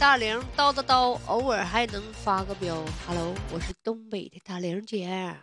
[0.00, 2.82] 大玲叨叨叨，偶尔还能发个飙。
[3.06, 5.36] Hello，我是东北的大玲姐。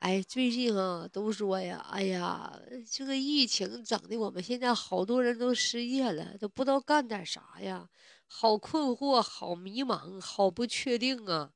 [0.00, 2.60] 哎，最近啊，都说呀，哎呀，
[2.92, 7.88] 这个疫情整的，我们现在好多人都失业了，都不知道干点啥呀，
[8.26, 11.50] 好困惑，好迷茫，好不确定啊。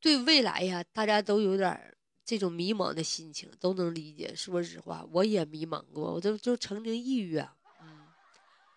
[0.00, 4.32] 对未来呀，大家都有点这种迷茫的心情，都能理解。
[4.36, 7.56] 说实话，我也迷茫过，我都就曾经抑郁啊。
[7.82, 8.06] 嗯，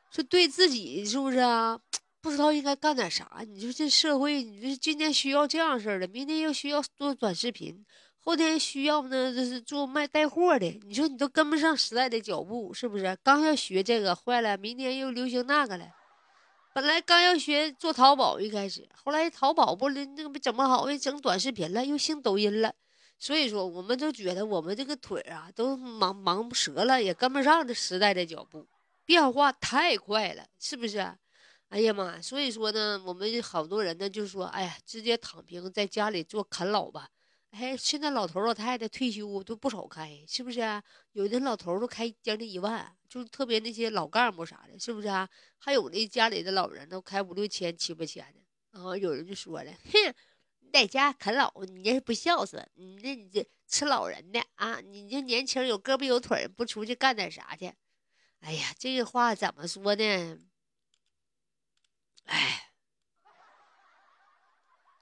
[0.09, 1.79] 说对自己是不是啊？
[2.21, 3.41] 不知道应该干点啥？
[3.47, 7.85] 你说这社会，你说今天需要这样式的，明天又需要做短视频。
[8.21, 10.65] 后天需要呢，就是做卖带货的。
[10.85, 13.17] 你说你都跟不上时代的脚步，是不是？
[13.23, 15.87] 刚要学这个坏了，明天又流行那个了。
[16.73, 22.73] 本来刚要学做淘宝，一开始，后来淘宝不那个没整不好，又整短视频了，又兴抖音了。
[23.17, 28.67] 所以说，我们都觉得我们这个腿啊，都忙忙折了，也跟不上这时代的脚步，
[29.05, 31.17] 变化太快了，是不是？
[31.69, 32.19] 哎呀妈！
[32.19, 37.09] 所以说呢，我们好多人呢，就说，哎呀，直接躺平在家里做啃老吧。
[37.51, 40.83] 哎，现在老头老太太退休都不少开，是不是啊？
[41.11, 45.29] 有的老头都开将近一万，就是特别那些老干部啥的，是不是啊？
[45.59, 48.79] 还有那家里的老人都开五六千、七八千的。
[48.79, 50.13] 啊，有人就说了，哼，
[50.61, 54.79] 你在家啃老，你这是不孝顺，你这你这吃老人的啊！
[54.79, 57.71] 你这年轻有胳膊有腿，不出去干点啥去？
[58.39, 60.37] 哎呀，这个话怎么说呢？
[62.29, 62.65] 哎。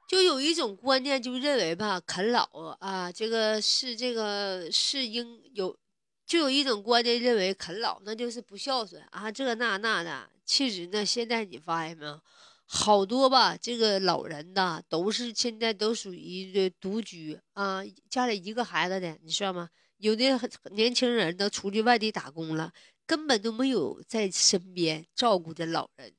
[0.07, 2.47] 就有一种观念，就认为吧，啃老
[2.79, 5.77] 啊，这个是这个是应有，
[6.25, 10.29] 就有一种观念认为啃老那就是不孝顺啊，这那那的。
[10.45, 12.21] 其实呢，现在你发现没有，
[12.65, 19.69] 好多吧，这个老人呐，都是现在都属于独居啊，家里一个孩子的，你知道吗？
[19.97, 20.23] 有的
[20.71, 22.71] 年轻人都出去外地打工了，
[23.05, 26.13] 根本都没有在身边照顾的老人，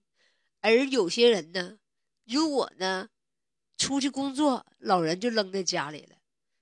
[0.61, 1.79] 而有些人呢，
[2.25, 3.09] 如果呢。
[3.81, 6.17] 出去工作，老人就扔在家里了。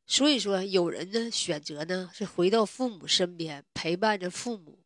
[0.06, 4.84] 所以说，有人呢选择呢是回到父母身边，陪伴着父母。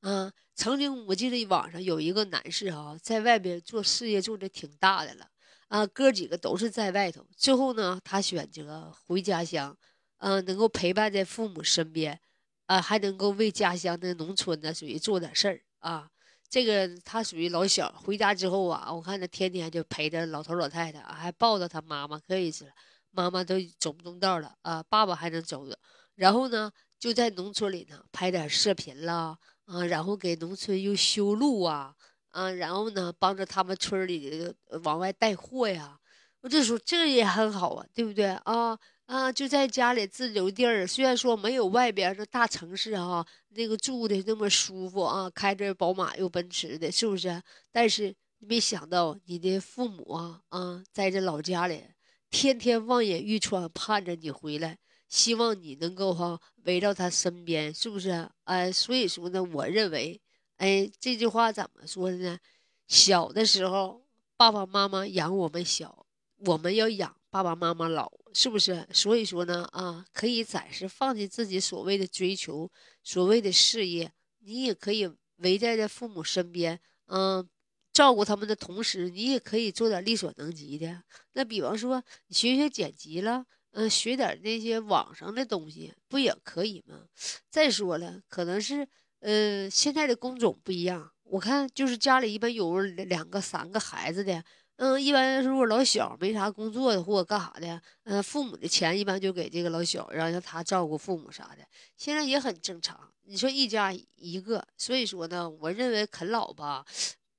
[0.00, 5.28] 啊，曾经我记得网上有一个男士哈，在外边做事业做的挺大的了。
[5.68, 7.24] 啊，哥几个都是在外头。
[7.36, 9.78] 最后呢，他选择回家乡，
[10.16, 12.18] 嗯，能够陪伴在父母身边，
[12.66, 16.10] 啊，还能够为家乡的农村呢属于做点事儿啊。
[16.50, 22.70] 这个他属于老小，回家之后啊，我看他天天就陪着老头老太太，还抱着他妈妈，可以是了。
[23.10, 25.78] 妈妈都走不动道了啊，爸爸还能走着。
[26.14, 31.94] 然后呢，就在农村里呢拍点视频啦，啊，然后给农村又修路啊，
[32.30, 34.54] 啊，然后呢帮着他们村里
[34.84, 35.98] 往外带货呀。
[36.40, 38.78] 我就说这也很好啊，对不对啊？
[39.08, 47.42] 啊，就在家里自留地儿，虽然说没有外边那大城市哈那个住的那么舒服啊，开着宝马又奔驰的，是不是？
[47.72, 51.84] 但是没想到你的父母啊啊，在这老家里，
[52.30, 54.76] 天天望眼欲穿，盼着你回来，
[55.08, 58.28] 希望你能够哈围绕他身边，是不是？
[58.44, 60.20] 哎，所以说呢，我认为，
[60.58, 62.38] 哎，这句话怎么说的呢？
[62.86, 64.02] 小的时候，
[64.36, 66.04] 爸爸妈妈养我们小，
[66.44, 68.12] 我们要养爸爸妈妈老。
[68.40, 68.86] 是不是？
[68.92, 72.70] 所以说呢，啊，可以暂时放弃自己所谓的追求，
[73.02, 74.12] 所谓的事业，
[74.44, 77.44] 你也可以围在这父母身边，嗯，
[77.92, 81.02] 照顾他们的同时，你也可以做点力所能及的。
[81.32, 87.06] 那比方说，你学学剪辑了，嗯，学点那些网上的东西，不也可以吗？
[87.50, 88.86] 再说了，可能是，
[89.18, 91.10] 呃，现在的工种不一样。
[91.24, 94.44] 我看就是家里一般有两个、三个孩子的。
[94.78, 101.66] 嗯，一般如果老小没啥工作的或者干啥的，嗯，父母的钱一般就给这个老小，然后让他照顾父母啥的，
[101.96, 102.96] 现在也很正常。
[103.24, 106.86] 你说一家一个，所以说呢，我认为啃老吧，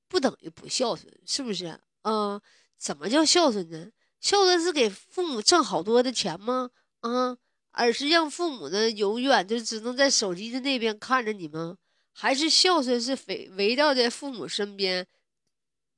[0.10, 1.80] 不等于不孝顺，是不是？
[2.02, 2.40] 嗯，
[2.78, 3.90] 怎么叫孝顺呢？
[4.20, 6.72] 孝顺是给父母挣好多的钱吗？
[7.00, 7.38] 啊，
[7.72, 11.78] 而是让父母呢永远就只能在手机的那边看着你吗？
[12.12, 15.08] 还是孝顺是围围绕在父母身边？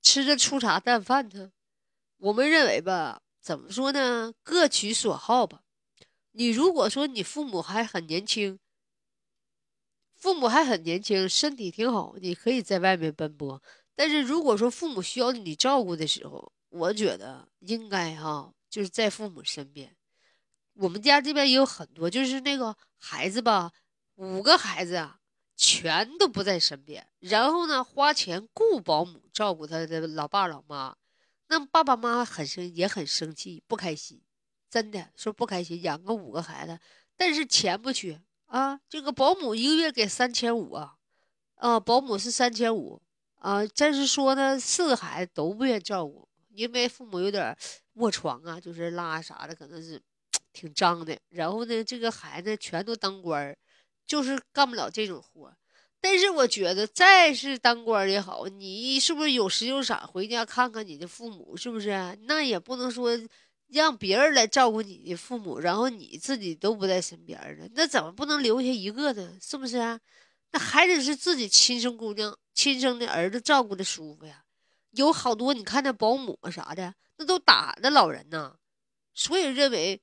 [0.02, 1.52] 吃着粗茶淡饭呢，
[2.18, 4.34] 我们认为吧，怎么说呢？
[4.44, 5.64] 各取所好吧。
[6.32, 8.60] 你如果说你父母还很年轻，
[10.16, 13.62] 父母还很年轻，身体挺好，你可以在外面奔波。
[13.96, 19.96] 但是如果说父母需要你照顾的时候，我觉得应该哈，就是在父母身边。
[20.74, 23.72] 我们家这边也有很多，就是那个孩子吧，
[24.16, 25.21] 五个孩子啊。
[25.64, 30.98] 全都不在身边，然后呢，花钱雇保姆照顾他的老爸老妈，
[31.50, 34.20] 那爸爸妈妈很生也很生气，不开心，
[34.72, 36.80] 真的说不开心，养个五个孩子，
[37.16, 40.96] 但是钱不缺啊，这个保姆一个月给三千五啊，
[41.58, 43.00] 啊，保姆是三千五
[43.36, 47.56] 啊，但是说呢，四个孩子都不愿照顾，因为父母有点
[47.94, 50.02] 卧床啊，就是拉啥的，可能是
[50.52, 51.16] 挺脏的。
[51.30, 53.56] 然后呢，这个孩子全都当官儿，
[54.12, 55.56] 就是干不了这种活。
[56.02, 61.56] 但是我觉得，再是当官也好，你是不是有时有赏回家看看你的父母？
[61.56, 62.18] 是不是？
[62.24, 63.18] 那也不能说
[63.68, 67.70] 让别人来照顾你的父母，然后你自己都不在身边呢？
[67.74, 69.38] 那怎么不能留下一个呢？
[69.42, 69.78] 是不是？
[70.52, 74.44] 那还得是自己亲生姑娘、亲生的儿子照顾的舒服呀。
[74.92, 78.58] 有好多你看那保姆啥的，那都打的老人呢。
[79.14, 80.02] 所以认为，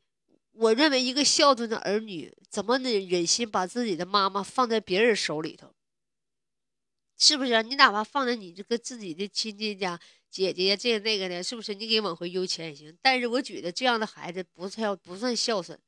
[0.58, 5.72] 我认为一个孝顺的儿女，怎么能忍心把自己的妈妈放在别人手里头？
[7.16, 7.62] 是不是？
[7.62, 11.74] 你哪怕放在你这个自己的亲戚家，姐姐这个那个的，是不是？
[11.74, 12.96] 你给往回邮钱也行。
[13.00, 15.78] 但是我觉得这样的孩子不孝，不算孝顺。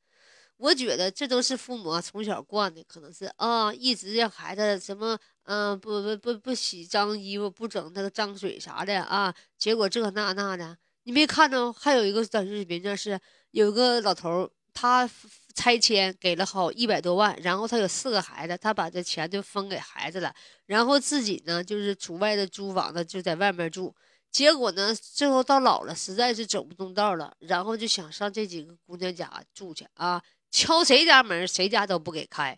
[0.55, 9.35] 我觉得这都是父母从小惯的，可能是啊，一直让孩子什么，嗯，不不不不洗脏衣服，不整那个脏水啥的啊。
[9.57, 11.73] 结果这那那的，你没看到？
[11.73, 13.19] 还有一个短视频，就是
[13.51, 15.09] 有个老头他。
[15.53, 20.33] 拆迁给了好一百多万，然后他有四个孩子，他把这钱就分给孩子了，
[20.65, 23.93] 然后自己呢就是租外的租房子就在外面住，
[24.31, 32.57] 结果呢最后到老了实在是走不动道了，然后就想上这几个姑娘家住去啊，敲谁家门谁家都不给开，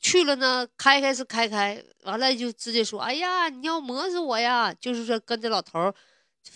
[0.00, 5.92] 去了呢开开是开开，完了就直接说哎呀你要磨死我呀，就是说跟这老头。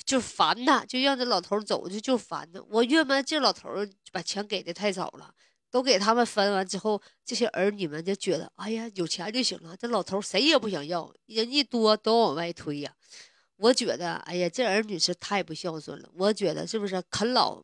[0.05, 2.63] 就烦他，就让这老头走，就就烦他。
[2.71, 3.71] 我郁闷，这老头
[4.13, 5.35] 把钱给的太早了，
[5.71, 9.77] 都给他们分完之后，这些儿女们就觉得，哎呀，有钱就行了。
[9.77, 12.93] 这老头谁也不想要，人一多都往外推呀。
[13.57, 16.09] 我觉得，哎呀，这儿女是太不孝顺了。
[16.15, 17.63] 我觉得是不是啃老？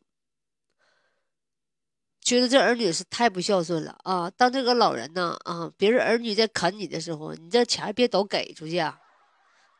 [2.21, 4.27] 觉得这儿女是太不孝顺了啊！
[4.31, 8.81] 当这个老人呢，啊，别人儿女在啃你的时候，你这钱别都给出去，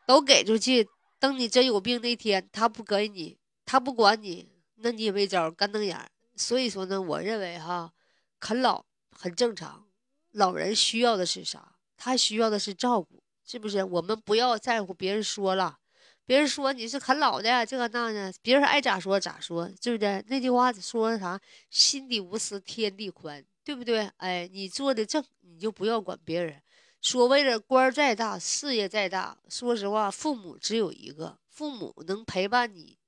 [0.06, 0.88] 都给出去。
[1.18, 5.98] 等你真有病那天，他不给你，他不管你，那你也没招，干瞪眼。
[6.36, 7.92] 所以说呢，我认为哈，
[8.38, 9.86] 啃老很正常。
[10.32, 11.76] 老人需要的是啥？
[11.96, 13.82] 他需要的是照顾，是不是？
[13.82, 15.78] 我们不要在乎别人说了，
[16.26, 20.22] 别人说你是啃老的这个那的，别人爱咋说咋说，对不对？
[20.28, 21.40] 那句话说啥？
[21.70, 24.10] 心底无私天地宽，对不对？
[24.18, 26.60] 哎，你做的正，你就不要管别人。
[27.06, 31.38] 所谓的官再大，事业再大，说实话，父母只有一个。
[31.48, 32.98] 父母能陪伴你，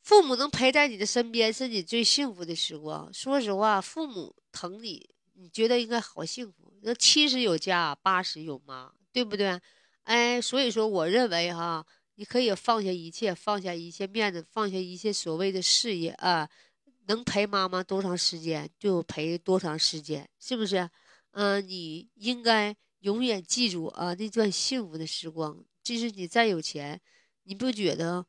[0.00, 3.08] 父母能陪在你的身边，是你最幸福的时光。
[3.14, 6.74] 说实话，父母疼你，你觉得应该好幸福。
[6.82, 9.60] 那七十有家，八十有妈，对不对？
[10.02, 16.50] 哎，所以说，我认为哈，你可以放下一切，放下一切面子，放下一切所谓的事业啊，
[17.06, 20.90] 能陪妈妈多长时间就陪多长时间，是不是？
[21.32, 25.64] 嗯，你应该永远记住啊那段幸福的时光。
[25.82, 27.00] 即使你再有钱，
[27.42, 28.24] 你不觉得，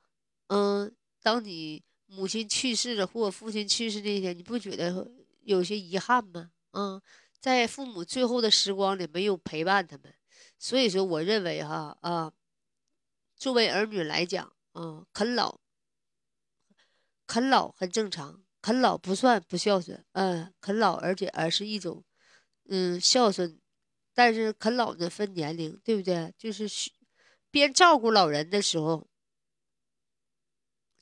[0.47, 5.11] 嗯，当你母亲去世了或父亲去世那天，你不觉得
[5.41, 6.51] 有些遗憾吗？
[6.71, 7.01] 嗯，
[7.39, 10.11] 在父母最后的时光里没有陪伴他们，
[10.57, 12.31] 所以说，我认为哈啊，
[13.35, 15.59] 作为儿女来讲，嗯，啃老，
[17.27, 22.03] 啃老很正常，啃老不算不孝顺，嗯，啃老而且而是一种。
[22.69, 23.60] 嗯，孝顺，
[24.13, 26.33] 但是啃老呢分年龄，对不对？
[26.38, 26.68] 就是
[27.51, 29.07] 边照顾老人的时候，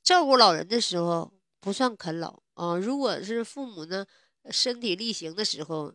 [0.03, 2.75] 照顾老人的时候不算啃老啊。
[2.75, 4.05] 如果是父母呢
[4.49, 5.93] 身体力行的时候，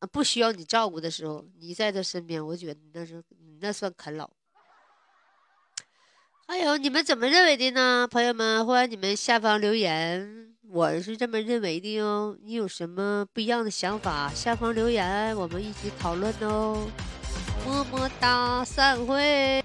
[0.00, 3.22] 啊不需要你照顾的时候，你在他身边，我觉得那是
[3.60, 4.30] 那算啃老。
[6.46, 8.66] 还有你们怎么认为的呢，朋友们？
[8.66, 10.57] 欢迎你们下方留言。
[10.70, 14.30] 我是这么认为的哟，你有什么不一样的想法？
[14.34, 16.86] 下方留言，我们一起讨论哦。
[17.64, 19.64] 么么哒，散会。